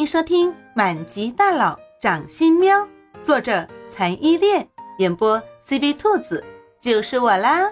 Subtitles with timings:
[0.00, 2.74] 迎收听《满级大佬掌心喵》，
[3.22, 4.66] 作者残依恋，
[4.98, 5.38] 演播
[5.68, 6.42] CV 兔子，
[6.80, 7.70] 就是我啦。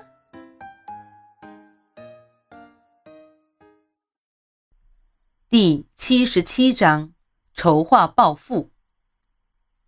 [5.48, 7.14] 第七十七章
[7.54, 8.70] 筹划暴富。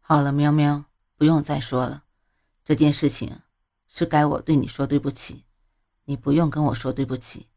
[0.01, 0.87] 好了，喵喵，
[1.19, 2.05] 不用再说了。
[2.65, 3.43] 这件事情
[3.87, 5.45] 是该我对你说对不起，
[6.07, 7.49] 你不用跟我说对不起。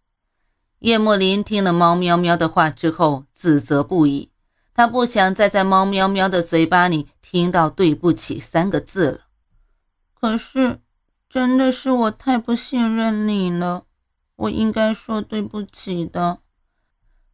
[0.79, 4.32] 叶莫林听了猫喵喵的话之后，自责不已。
[4.73, 9.19] 他不想再在猫喵喵的嘴巴里听到“对不起”三个字了。
[10.13, 10.79] 可是，
[11.29, 13.83] 真的是我太不信任你了，
[14.35, 16.39] 我应该说对不起的。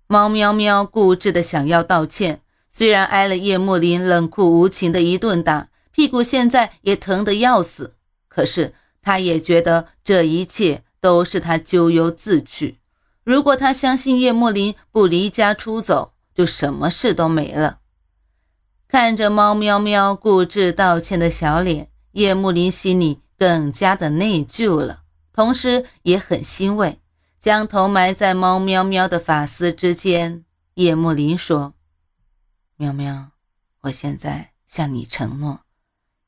[0.07, 7.95] 猫喵喵固执的想要道歉，虽然挨了叶莫林冷酷无情的一顿打，屁股现在也疼得要死，
[8.27, 12.79] 可是他也觉得这一切都是他咎由自取。
[13.23, 17.81] 如果他相信叶莫林不离家出走，就什么事都没了。
[18.87, 27.01] 看着猫喵喵固执道歉的小脸，叶莫林心里更加的内疚了，同时也很欣慰。
[27.41, 31.73] 将头埋在猫喵喵的发丝之间，叶莫林说
[32.79, 33.31] ：“喵喵，
[33.81, 35.59] 我现在向你承诺，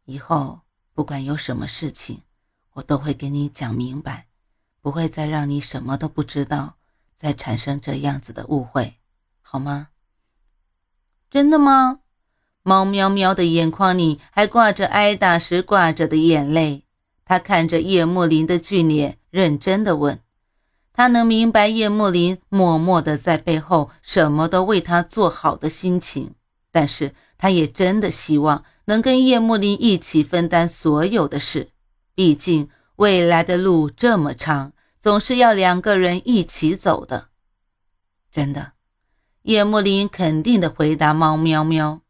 [0.03, 0.59] 以后
[0.93, 2.23] 不管有什么事情，
[2.73, 4.27] 我都会给你讲明白，
[4.81, 6.75] 不会再让你什么都不知道。”
[7.17, 8.95] 再产生这样子的误会，
[9.41, 9.87] 好吗？
[11.31, 12.01] 真的吗？
[12.61, 16.83] 猫喵喵的眼眶里还挂着挨打时挂着的眼泪。
[17.25, 20.19] 他看着叶慕林的俊脸，认真的问。
[20.93, 26.35] 他能明白叶慕林默默的在背后什么都为他做好的心情，
[26.71, 31.69] 但是他也真的希望能跟叶慕林一起分担所有的事。
[32.13, 34.73] 毕竟未来的路这么长。
[34.99, 37.29] 总是要两个人一起走的，
[38.31, 38.73] 真的。
[39.43, 42.01] 叶慕林肯定的回答猫喵喵，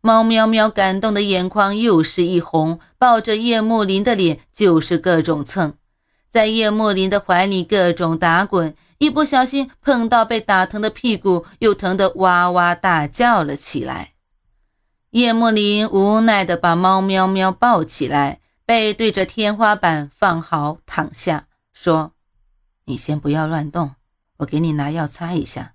[0.00, 5.74] 猫喵喵感动的眼眶又是一红，抱着叶慕林的脸就是各种蹭，
[6.30, 14.12] 在叶慕林的怀里各种打滚，一不小心碰到被打疼的屁股，又疼得哇哇大叫了起来。
[15.10, 22.12] 叶慕林无奈的把猫喵喵抱起来，背对着天花板放好躺下，说。
[22.86, 23.92] 你先不要乱动，
[24.38, 25.72] 我给你拿药擦一下，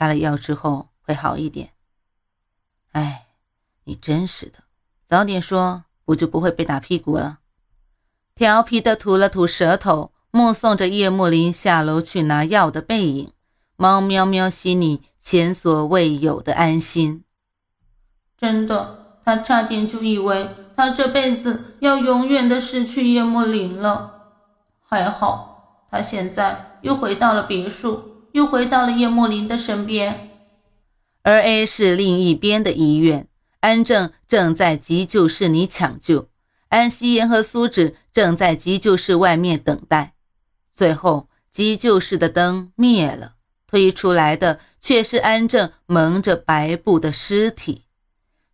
[0.00, 1.72] 擦了药之后会好一点。
[2.92, 3.26] 哎，
[3.84, 4.60] 你真是的，
[5.04, 7.40] 早点说，不就不会被打屁股了。
[8.34, 13.32] 调皮的吐了吐舌头，目送着叶慕林下楼去拿药的背影，
[13.76, 17.22] 猫喵喵心里前所未有的安心。
[18.38, 24.30] 真的，他差点就以为他这辈子要永远的失去叶慕林了，
[24.80, 25.84] 还好。
[25.90, 30.30] 他现在又回到了别墅，又回到了叶慕林的身边，
[31.22, 33.26] 而 A 市另一边的医院，
[33.60, 36.28] 安正正在急救室里抢救，
[36.68, 40.14] 安希言和苏芷正在急救室外面等待。
[40.72, 43.34] 最后，急救室的灯灭了，
[43.66, 47.84] 推出来的却是安正蒙着白布的尸体。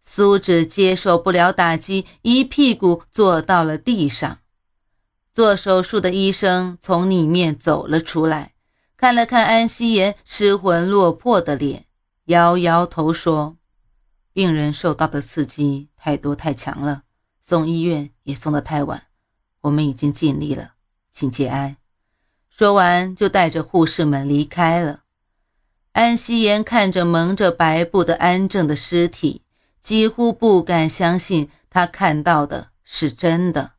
[0.00, 4.38] 苏芷接受不了打击，一屁股坐到了地上。
[5.32, 8.52] 做手术的医生从里面走了出来，
[8.96, 11.84] 看了看安希言失魂落魄的脸，
[12.26, 13.58] 摇摇头说
[14.32, 17.02] ：“病人受到的刺激太多太强了，
[17.40, 19.08] 送医院也送得太晚。
[19.60, 20.72] 我们已经尽力了，
[21.12, 21.76] 请节哀。”
[22.48, 25.02] 说完就带着护士们离开了。
[25.92, 29.42] 安希言看着蒙着白布的安正的尸体，
[29.82, 33.75] 几乎不敢相信他看到的是真的。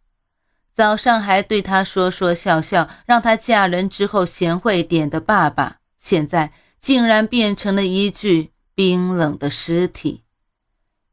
[0.77, 10.23] 早上还对他说说笑笑，让他嫁人之后贤惠点的爸爸，现在竟然变成了一具冰冷的尸体。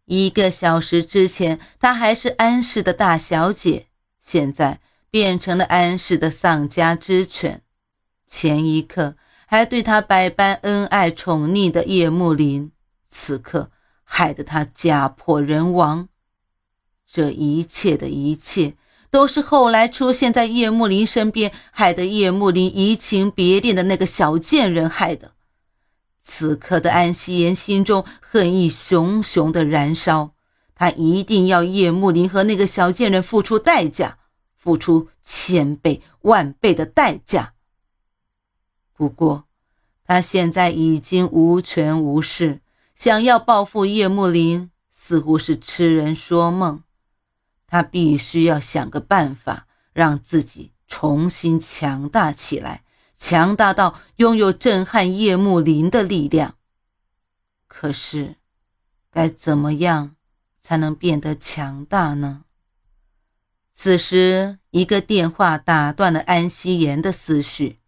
[0.05, 3.87] 一个小时之前，她还是安氏的大小姐，
[4.21, 4.81] 现在
[5.11, 7.63] 变成了安氏的丧家之犬。
[8.27, 9.17] 前一刻
[9.47, 12.71] 还对她百般恩爱宠溺的叶慕林，
[13.09, 13.71] 此刻
[14.03, 16.11] 害得她家破人亡。
[17.11, 18.75] 这一切的一切。
[19.15, 25.35] 都是后来出现在叶慕林身边，害得叶慕林移情别恋的那个小贱人害的。
[26.21, 30.33] 此刻的安希颜心中恨意熊熊的燃烧，
[30.75, 34.19] 他一定要叶慕林和那个小贱人付出代价，
[34.57, 37.53] 付出千倍万倍的代价。
[38.97, 39.45] 不过，
[40.05, 42.59] 他现在已经无权无势，
[42.97, 46.83] 想要报复叶慕林，似乎是痴人说梦。
[47.75, 52.85] 他必须要想个办法，让自己重新强大起来，
[53.19, 56.55] 强大到拥有震撼夜幕林的力量。
[57.67, 58.37] 可是，
[59.11, 60.15] 该怎么样
[60.61, 62.45] 才能变得强大呢？
[63.73, 67.81] 此时，一个电话打断了安希言的思绪。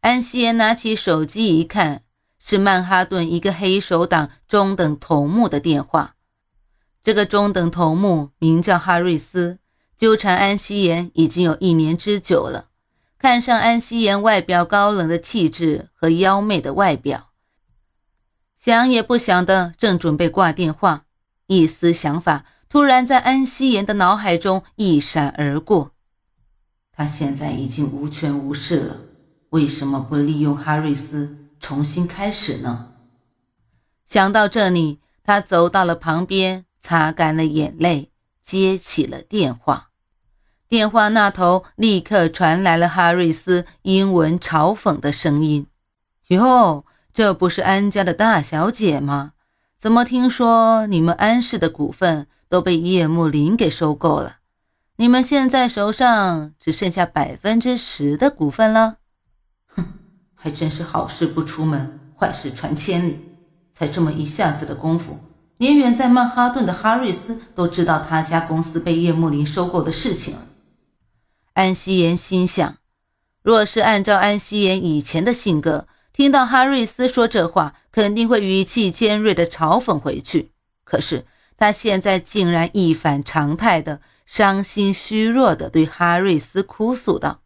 [0.00, 2.02] 安希言拿起手机一看，
[2.38, 6.16] 是曼哈顿一个黑手党中等头目的电话。
[7.02, 9.58] 这个中等头目名叫哈瑞斯，
[9.96, 12.66] 纠缠安希言已经有一年之久了。
[13.18, 17.30] 看上安希言外表高冷的气质和妖媚的外表。
[18.56, 21.04] 想也不想的，正准备挂电话，
[21.46, 25.92] 一丝想法突然在安希言的脑海中一闪而过。
[26.92, 28.96] 他现在已经无权无势了，
[29.50, 32.92] 为什么不利用哈瑞斯重新开始呢？
[34.06, 38.10] 想到这里，他走到了旁边，擦干了眼泪，
[38.42, 39.90] 接起了电话。
[40.68, 45.66] 电话那头立刻传来了哈瑞斯英文嘲讽的声音
[46.28, 49.32] ：“哟。”这不是安家的大小姐吗？
[49.76, 54.36] 怎么听说你们安氏的股份都被叶慕林给收购了？
[54.96, 58.98] 你们现在手上只剩下百分之十的股份了？
[59.74, 59.84] 哼，
[60.36, 63.18] 还真是好事不出门，坏事传千里。
[63.74, 65.18] 才这么一下子的功夫，
[65.60, 70.46] 连远在曼哈顿的哈瑞斯都知道他家公司被叶慕林收购的事情了。
[71.52, 72.78] 安希言心想，
[73.42, 80.52] 若是按照安希言以前的性格，听到哈瑞斯说这话，肯定会语气尖锐的嘲讽回去。
[80.82, 81.26] 可是
[81.58, 87.42] 他现在竟然一反常态的伤心虚弱的对哈瑞斯哭诉道：“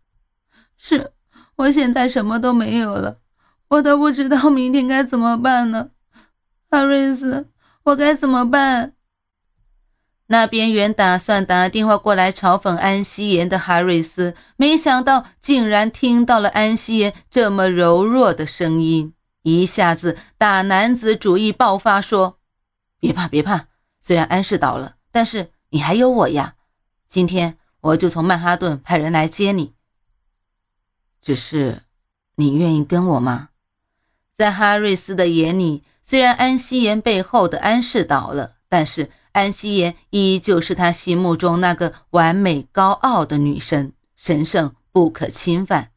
[0.78, 1.10] 是
[1.56, 3.18] 我现在什么都没有了，
[3.66, 5.90] 我都不知道明天该怎么办呢。
[6.70, 7.48] 哈瑞斯，
[7.84, 8.92] 我该怎么办？”
[10.28, 22.38] 那边原打算打电话过来嘲讽安希言的哈瑞斯，没想到竟然听到了安希言这么柔弱的声音，一下子大男子主义爆发，说
[22.98, 23.66] ：“别怕，别怕，
[24.00, 26.54] 虽然安氏倒了，但是你还有我呀。
[27.06, 29.74] 今天我就从曼哈顿派人来接你。
[31.20, 31.82] 只是，
[32.36, 33.50] 你愿意跟我吗？”
[34.32, 39.10] 在哈瑞斯的眼里，虽然安希言背后的安氏倒了，但是。
[39.34, 45.90] 安希言依旧是他心目中那个完美高傲的女神，神圣不可侵犯。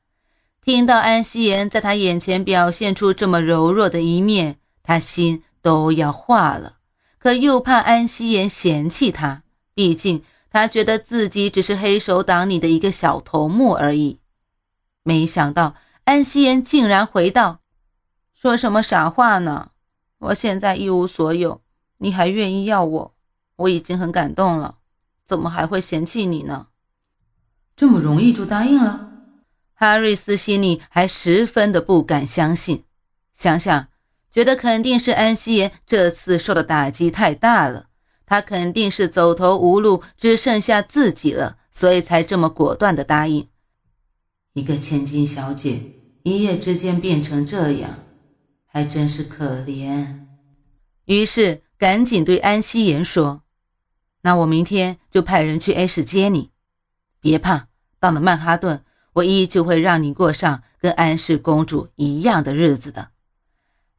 [0.59, 6.77] 听到安希言在他眼前表现出这么柔弱的一面，他心都要化了。
[7.19, 9.43] 可又怕安希言嫌弃他，
[9.75, 14.19] 毕竟他觉得自己只是黑手党里的一个小头目而已。
[15.03, 15.75] 没想到
[16.05, 17.59] 安希言竟然回道
[18.33, 19.69] ：“说什么傻话呢？
[20.19, 21.61] 我现在一无所有，
[21.97, 23.13] 你还愿意要我？”
[23.57, 24.77] 我已经很感动了，
[25.25, 26.67] 怎么还会嫌弃你呢？
[27.75, 29.11] 这么容易就答应了？
[29.73, 32.83] 哈瑞斯心里还十分的不敢相信，
[33.33, 33.87] 想想
[34.31, 37.87] 觉得肯定是安希言这次受的打击太大了，
[38.27, 43.47] 他肯定是走投无路，只剩下自己了，所以才这么果断的答应。
[44.53, 45.81] 一个千金小姐
[46.21, 47.97] 一夜之间变成这样，
[48.77, 50.19] 还真是可怜。
[51.05, 53.41] 于是赶紧对安希言说。
[54.21, 56.51] 那我明天就派人去 A 市接你，
[57.19, 57.69] 别怕，
[57.99, 58.83] 到了曼哈顿，
[59.13, 63.09] 我依旧会让你过上跟安氏公主一样的日子的。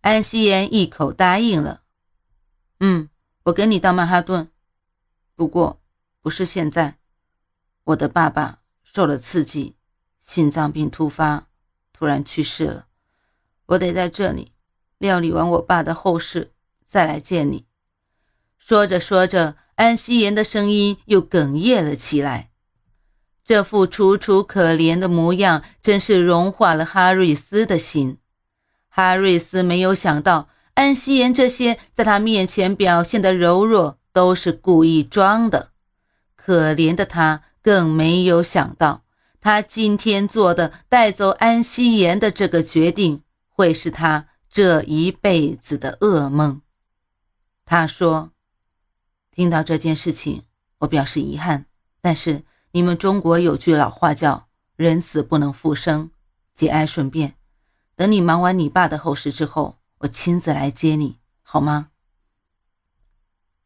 [0.02, 1.82] 安希言一口答应了。
[2.78, 3.08] 嗯，
[3.46, 4.48] 我跟你到曼哈顿，
[5.34, 5.80] 不过
[6.20, 6.98] 不是现在。
[7.82, 9.74] 我的爸爸受了刺激，
[10.20, 11.48] 心脏病突发，
[11.92, 12.86] 突然去世了。
[13.66, 14.52] 我得在这里
[14.98, 16.52] 料理完我爸的后事，
[16.86, 17.66] 再来见你。
[18.58, 19.56] 说着说着。
[19.78, 22.50] 安夕颜的声音又哽咽了起来，
[23.44, 28.18] 这副楚楚可怜的模样真是融化了哈瑞斯的心。
[28.88, 35.70] 哈瑞斯没有想到，安夕颜这些在他面前表现的柔弱都是故意装的。
[36.34, 39.04] 可怜的他更没有想到，
[39.40, 46.62] 他今天做的带走安夕颜的这个决定，会是他这一辈子的噩梦。
[47.64, 48.32] 他说。
[49.30, 50.42] 听到这件事情，
[50.78, 51.66] 我表示遗憾。
[52.00, 56.10] 但是你们中国有句老话叫“人死不能复生”，
[56.56, 57.36] 节哀顺变。
[57.94, 61.90] 等你忙完你爸的后事之后，我亲自来接你，好吗？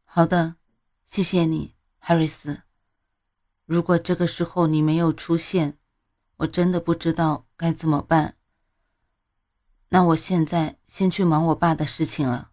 [0.05, 0.57] 好的，
[1.03, 2.61] 谢谢你，哈瑞斯。
[3.65, 5.79] 如果这个时候你没有出现，
[6.37, 8.35] 我真的不知道该怎么办。
[9.93, 12.49] 那我现在先去忙我爸的事情了。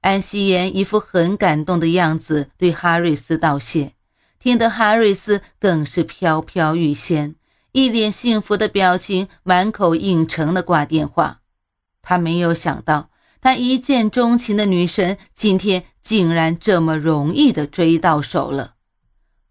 [0.00, 3.92] 安希言一副很感动的样子，对哈瑞斯道谢，
[4.40, 7.36] 听得哈瑞斯更是飘飘欲仙，
[7.70, 11.42] 一脸幸福的表情，满口应承的挂电话。
[12.02, 18.74] 他没有想到，他一见钟情的女神，今天竟然这么容易的追到手了。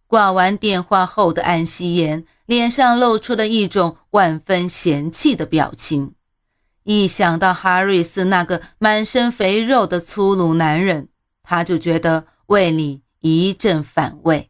[0.05, 6.15] 挂完电话后的安夕颜脸上露出了一种万分嫌弃的表情。
[6.91, 11.09] 一想到哈瑞斯那个满身肥肉的粗鲁男人，
[11.43, 14.49] 他就觉得胃里一阵反胃。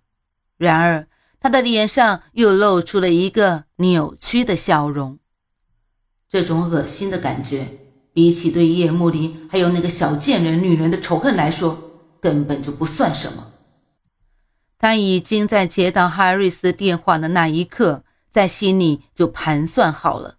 [0.56, 1.10] 然而，
[1.42, 5.20] 他的脸上又露出了一个扭曲的笑容。
[6.30, 7.68] 这种恶心的感觉，
[8.14, 11.78] 比起对叶慕林还有那个小贱人女人的仇恨来说，
[12.22, 13.52] 根本就不算什么。
[14.78, 20.38] 他已经在接到哈瑞斯电话的那一刻，在心里就盘算好了。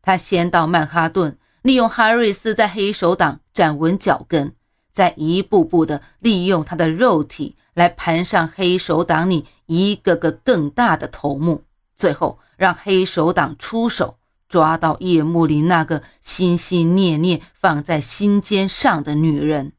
[0.00, 4.52] 他先到曼哈顿，利用哈瑞斯在黑手党站稳脚跟，
[4.90, 11.64] 再一步步的利用他的肉体来盘上黑手党里一个个更大的头目，
[11.94, 14.16] 最后让黑手党出手，
[14.48, 19.72] 抓到叶幕林那个心心念念放在心尖上的女人。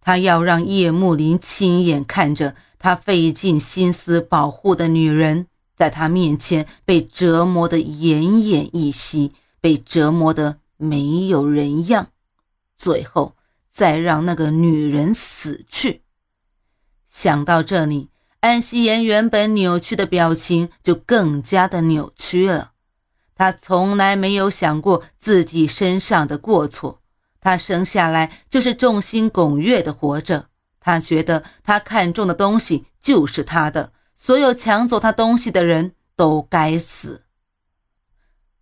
[0.00, 5.46] 他要让叶幕林亲眼看着他费尽心思保护的女人，
[5.76, 12.08] 在他面前被折磨得奄奄一息，被折磨得没有人样，
[12.76, 13.36] 最后
[13.70, 16.02] 再让那个女人死去。
[17.06, 18.10] 想到这里，
[18.40, 22.72] 安夕颜原本扭曲的表情就更加的扭曲了。
[23.36, 27.00] 他从来没有想过自己身上的过错。
[27.40, 30.48] 他生下来就是众星拱月的活着，
[30.80, 37.24] 他觉得他看中的东西就是他的，所有抢走他东西的人都该死。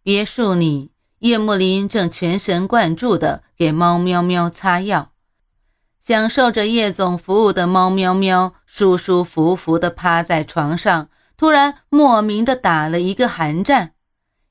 [0.03, 0.90] 别墅里，
[1.21, 5.13] 叶慕林正全神贯注地给猫喵喵擦药，
[5.99, 13.93] 享受着叶总服务的猫喵喵舒舒服服地趴在床上，突然莫名的打了一个寒战。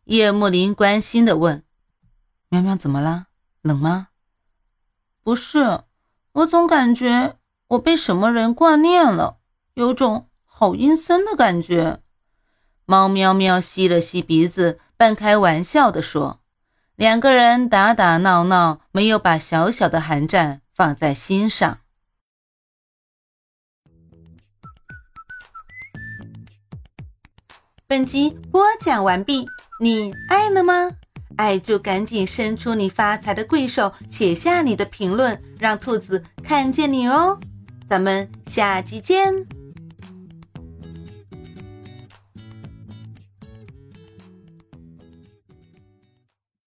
[0.05, 1.63] 叶慕林关心地问
[2.49, 3.25] ：“喵喵怎么了？
[3.63, 4.09] 冷吗？”
[5.23, 5.81] 不是，
[6.33, 7.37] 我总感觉
[7.69, 9.37] 我被什么人挂念了，
[9.73, 12.01] 有种好阴森的感觉。
[12.85, 16.38] 猫喵喵吸了吸鼻子，半开玩笑地说
[16.99, 21.79] ：“两个人打打闹闹，没有把小小的寒战放在心上。”
[27.87, 29.47] 本集播讲完毕，
[29.79, 30.91] 你爱了吗？
[31.37, 37.39] 爱就赶紧伸出你发财的贵手，写下你的评论，让兔子看见你哦！
[37.87, 39.58] 咱们下集见。